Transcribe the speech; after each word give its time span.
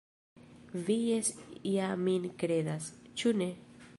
Vi 0.87 0.95
jes 1.01 1.29
ja 1.75 1.91
min 2.07 2.27
kredas, 2.45 2.91
ĉu 3.23 3.35
ne? 3.43 3.51